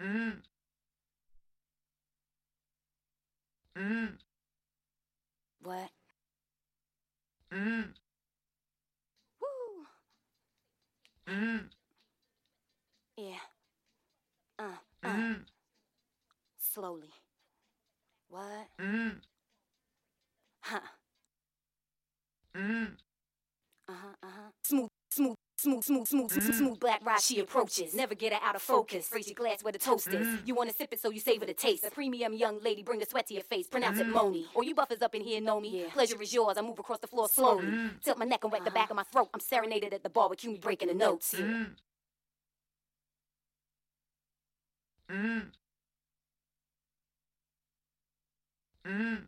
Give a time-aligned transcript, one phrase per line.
[0.00, 0.42] Mm.
[3.76, 4.18] Mm.
[5.62, 5.90] What?
[7.52, 7.84] Mm.
[9.40, 9.86] Woo.
[11.26, 11.60] Mm.
[13.16, 13.34] Yeah.
[14.58, 14.64] Uh,
[15.04, 15.08] uh.
[15.08, 15.36] Mm.
[16.58, 17.10] Slowly.
[18.28, 18.68] What?
[18.80, 19.20] Mm.
[20.62, 20.80] Huh.
[22.54, 22.88] Mm.
[23.88, 24.14] Uh huh.
[24.22, 24.50] Uh huh.
[24.64, 27.20] Smooth, smooth, smooth, smooth, smooth, smooth, smooth black rock.
[27.20, 27.94] She approaches.
[27.94, 29.10] Never get her out of focus.
[29.12, 30.38] Raise your glass where the toast is.
[30.44, 31.84] You wanna sip it, so you savor the taste.
[31.84, 33.66] A premium young lady, bring the sweat to your face.
[33.68, 34.46] Pronounce it Moni.
[34.54, 35.86] Or you buffers up in here know me.
[35.92, 36.56] Pleasure is yours.
[36.58, 37.90] I move across the floor slowly.
[38.02, 39.28] Tilt my neck and wet the back of my throat.
[39.34, 41.34] I'm serenaded at the barbecue, me breaking the notes.
[41.36, 41.44] Yeah.
[41.44, 41.66] Mm.
[45.10, 45.42] Mm.
[48.86, 49.18] Mm.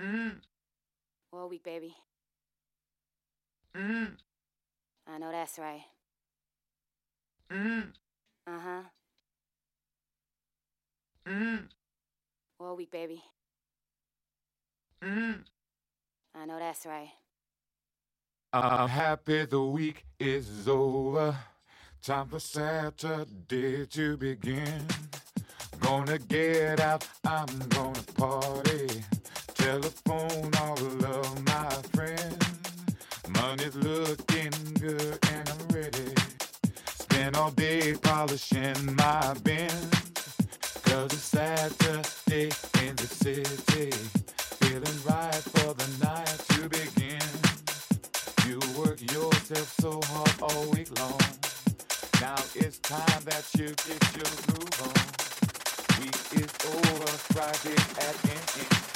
[0.00, 0.40] Mm.
[1.32, 1.94] All week, baby.
[3.76, 4.12] Mm.
[5.06, 5.84] I know that's right.
[7.50, 7.84] Mm.
[8.46, 8.82] Uh huh.
[11.26, 11.62] Mm.
[12.60, 13.22] All week, baby.
[15.02, 15.38] Mm.
[16.34, 17.10] I know that's right.
[18.52, 21.36] I'm happy the week is over.
[22.02, 24.86] Time for Saturday to begin.
[25.80, 28.88] Gonna get out, I'm gonna party.
[29.54, 32.37] Telephone all of my friends.
[33.48, 36.12] Money's looking good and I'm ready.
[36.84, 39.88] Spend all day polishing my Benz.
[40.84, 42.50] Cause it's Saturday
[42.82, 43.90] in the city.
[44.60, 47.24] Feeling right for the night to begin.
[48.46, 51.18] You work yourself so hard all week long.
[52.20, 56.02] Now it's time that you get your groove on.
[56.02, 58.87] Week is over, Friday at an end.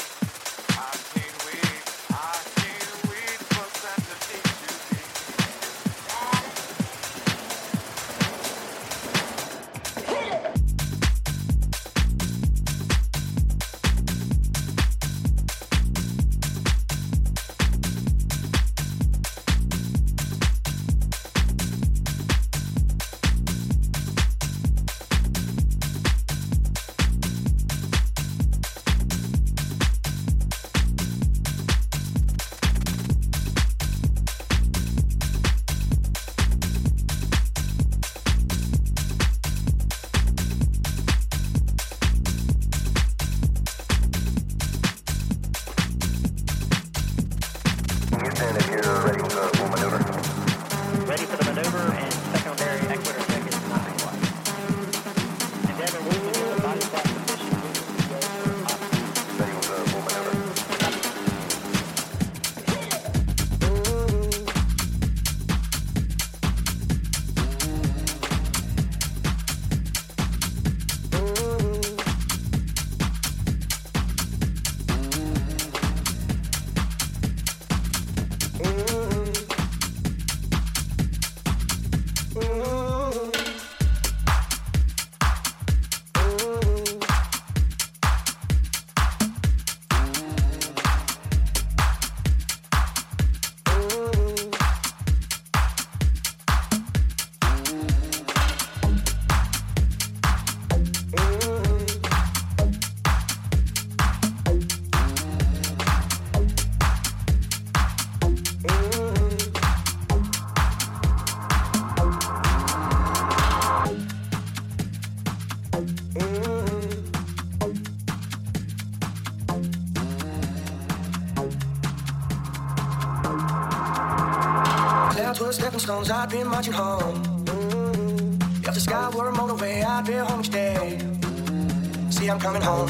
[126.08, 127.22] Were I'd been marching home.
[127.44, 128.64] Mm-hmm.
[128.66, 130.98] If the sky were a motorway, I'd be home each day.
[131.00, 132.10] Mm-hmm.
[132.10, 132.88] See, I'm coming home,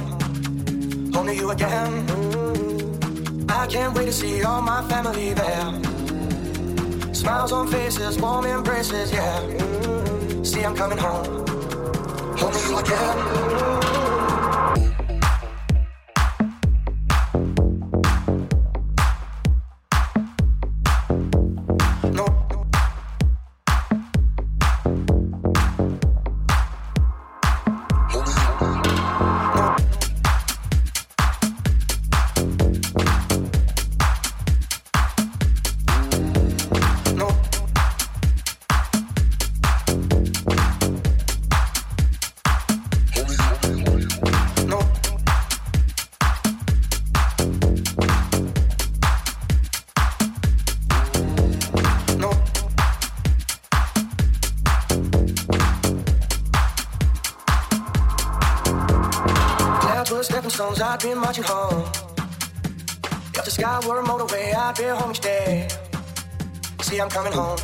[1.12, 2.06] home to you again.
[2.06, 3.50] Mm-hmm.
[3.50, 7.14] I can't wait to see all my family there.
[7.14, 9.40] Smiles on faces, warm embraces, yeah.
[10.42, 11.46] See, I'm coming home,
[12.38, 13.81] home to you again.
[61.32, 61.84] Marching home.
[63.34, 65.66] If the sky were a motorway, I'd be home each day.
[66.82, 67.58] See, I'm coming home,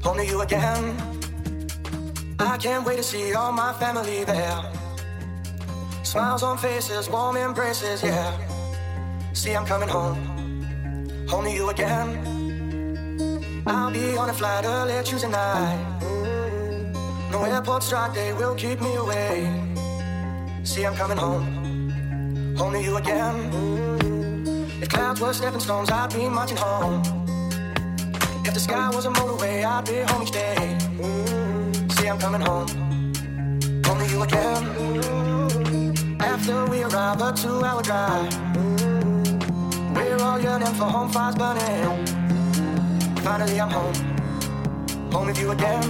[0.00, 0.96] home to you again.
[2.38, 4.62] I can't wait to see all my family there.
[6.04, 8.30] Smiles on faces, warm embraces, yeah.
[9.32, 12.08] See, I'm coming home, home to you again.
[13.66, 15.80] I'll be on a flight early Tuesday night.
[17.32, 19.50] No airport strike, they will keep me away.
[20.62, 21.61] See, I'm coming home,
[22.56, 24.68] home to you again.
[24.80, 27.02] If clouds were stepping stones, I'd be marching home.
[28.44, 30.78] If the sky was a motorway, I'd be home each day.
[31.94, 32.66] See, I'm coming home,
[33.82, 34.64] to you again.
[36.20, 38.32] After we arrive, a two-hour drive.
[39.94, 42.06] We're all yearning for home fires burning.
[43.18, 43.94] Finally, I'm home,
[45.12, 45.84] home with you again.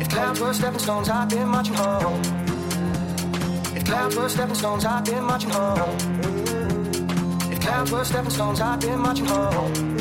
[0.00, 2.37] If clouds were stepping stones, I'd be marching home.
[3.88, 5.96] Clouds were stepping stones, I'd be marching home.
[7.50, 9.97] If clouds were stepping stones, I'd be marching home.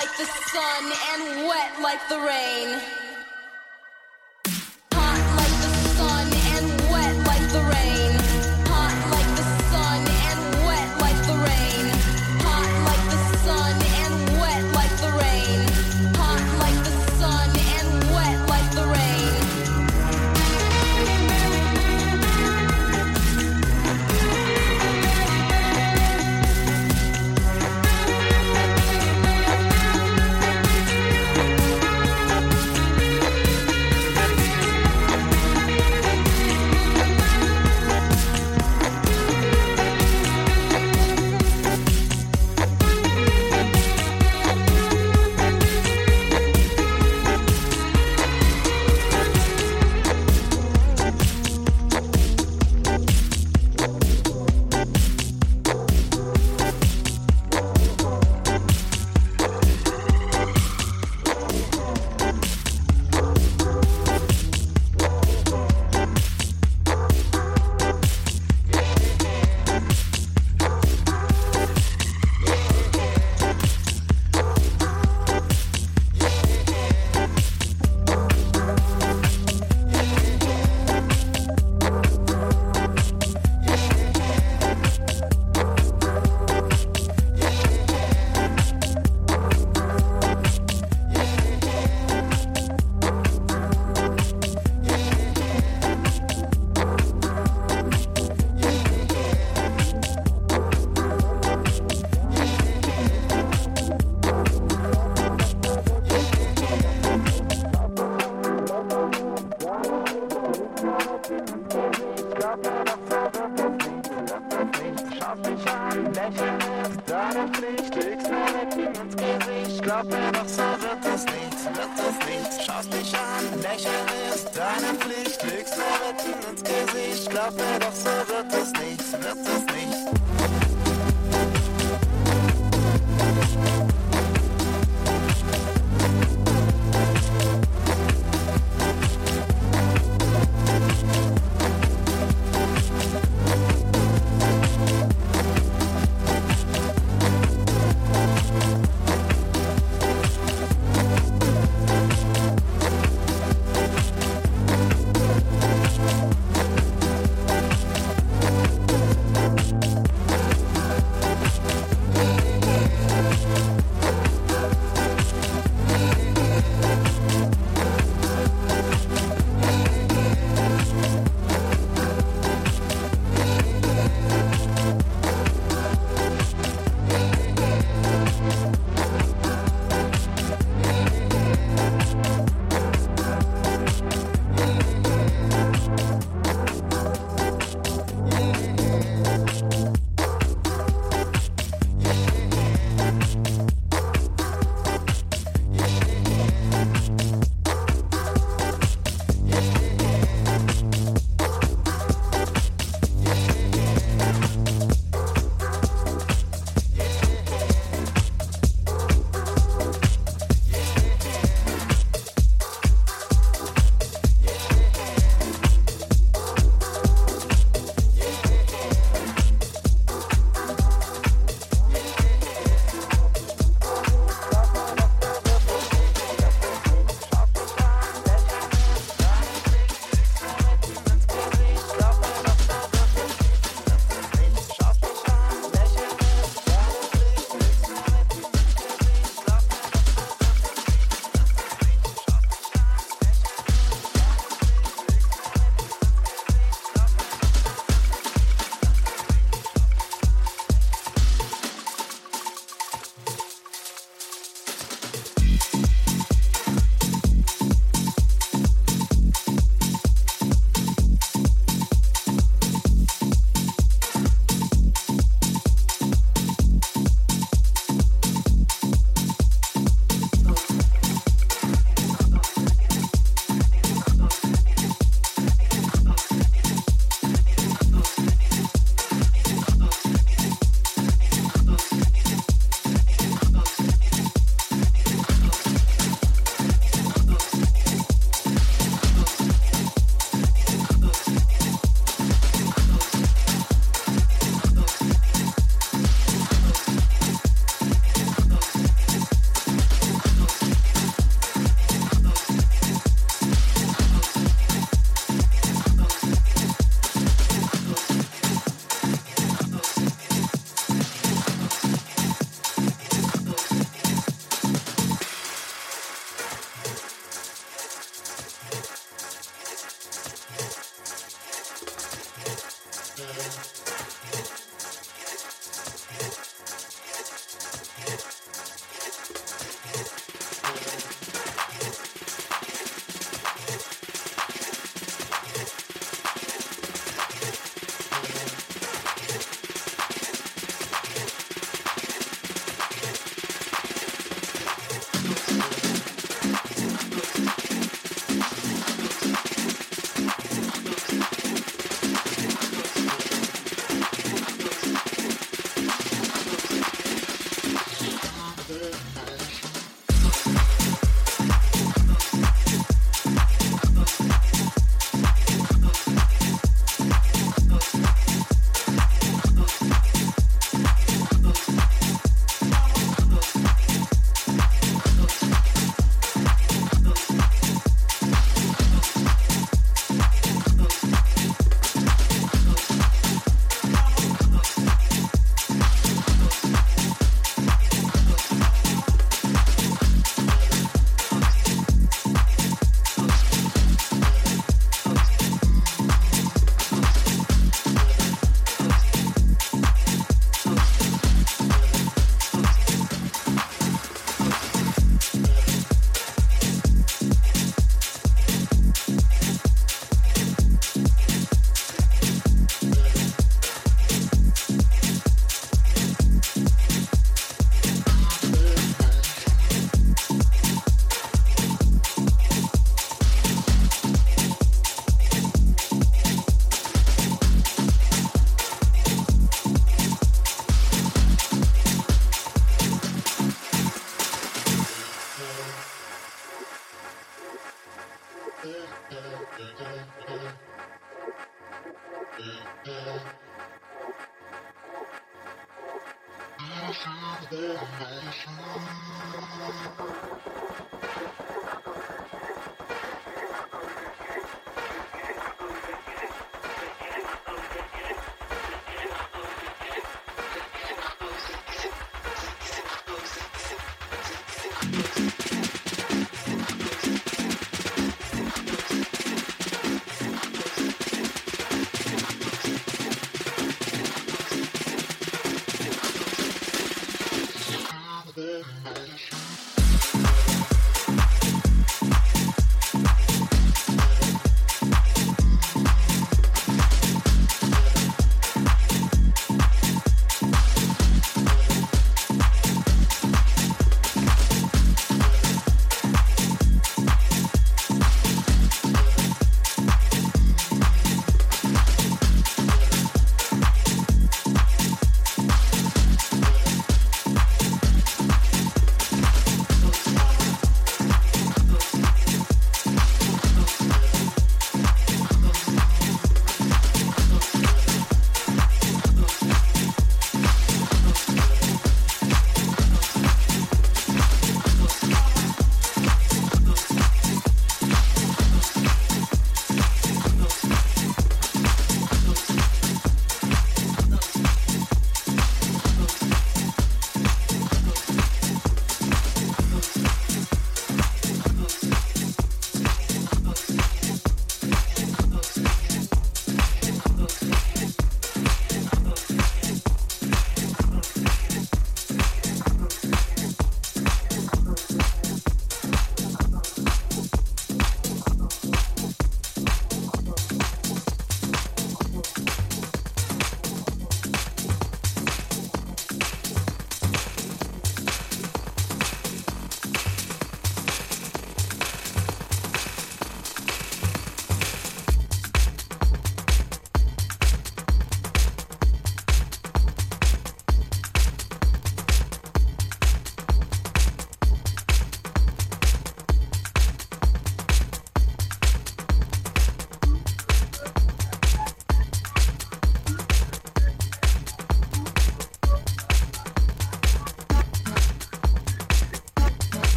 [0.00, 2.99] Like the sun and wet like the rain.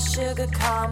[0.00, 0.89] Sugar, come.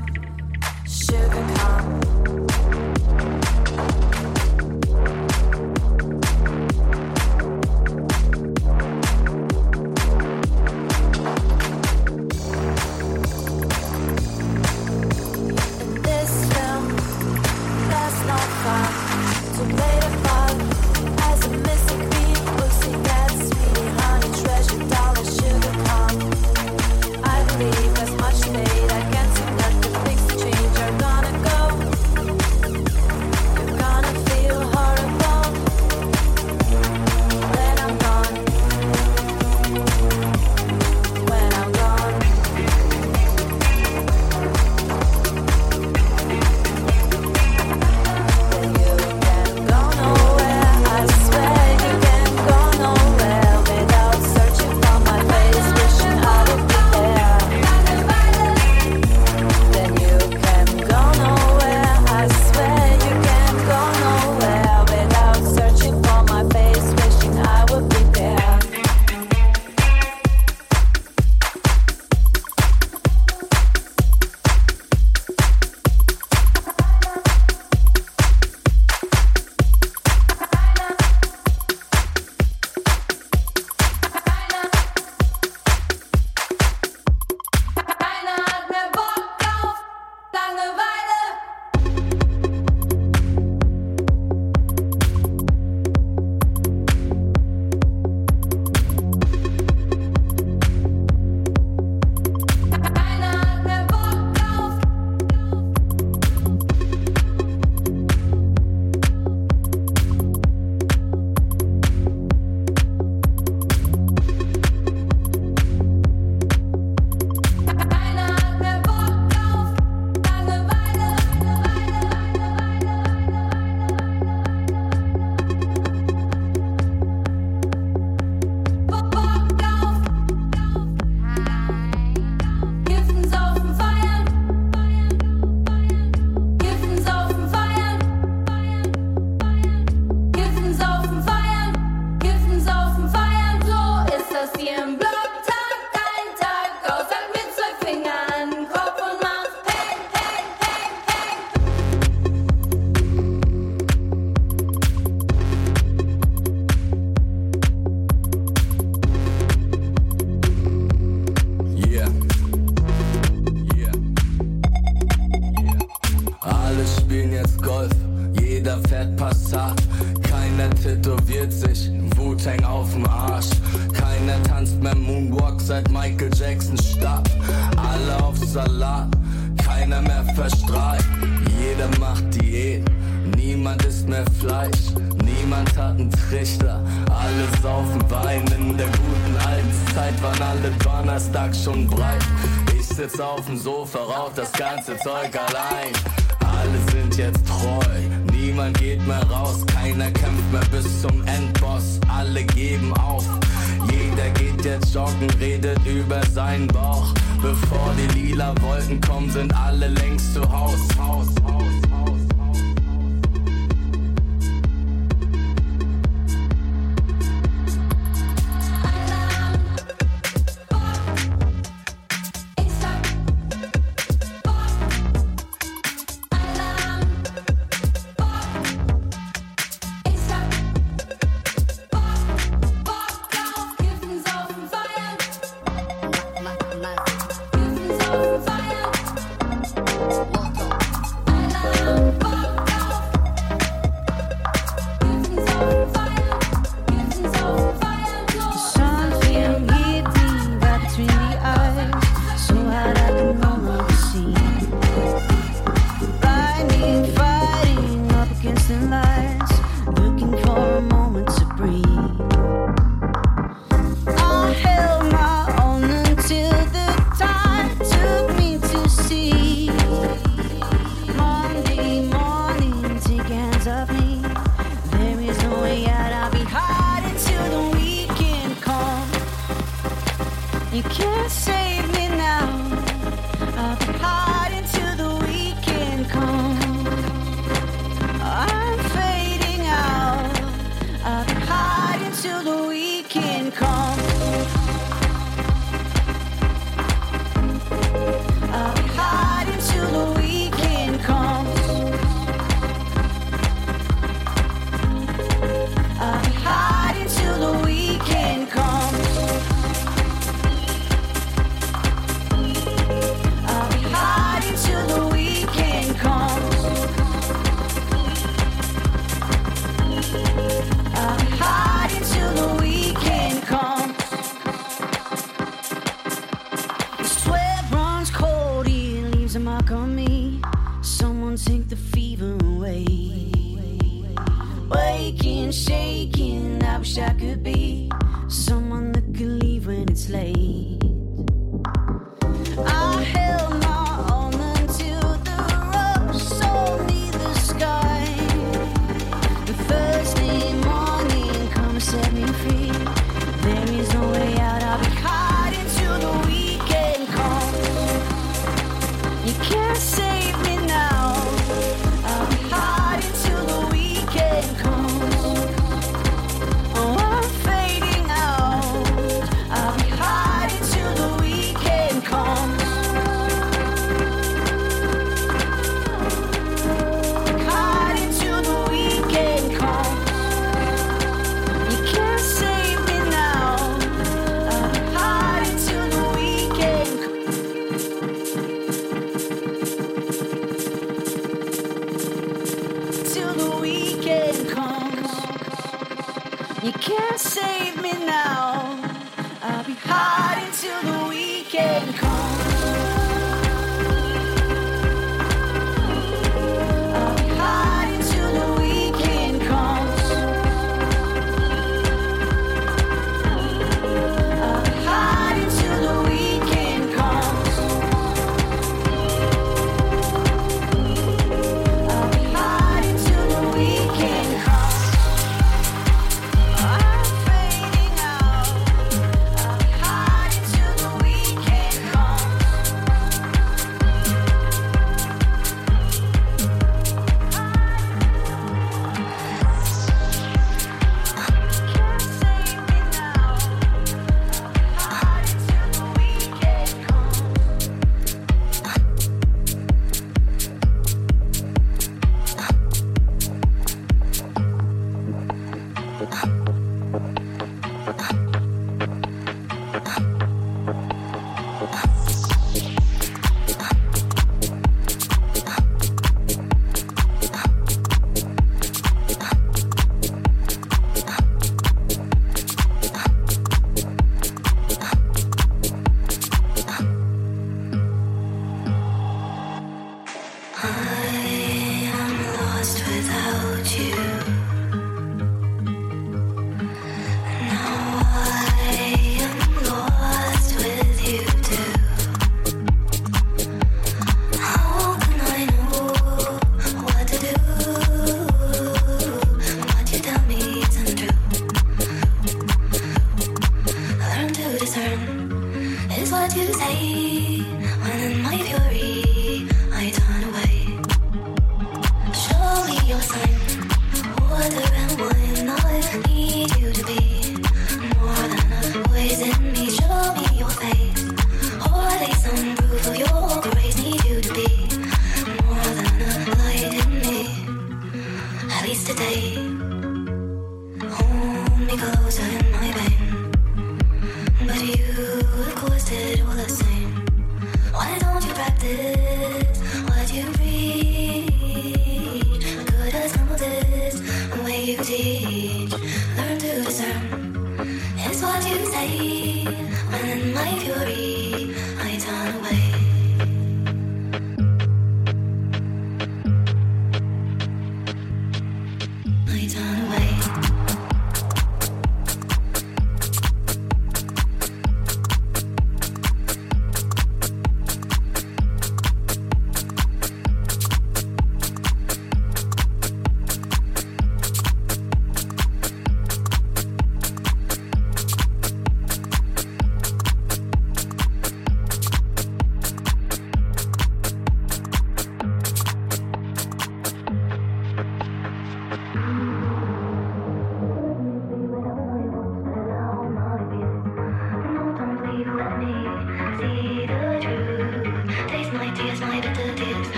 [506.01, 507.41] Is what you say
[507.83, 508.68] when in my fury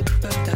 [0.00, 0.47] Thank you.